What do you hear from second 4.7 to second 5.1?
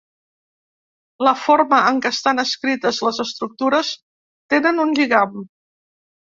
un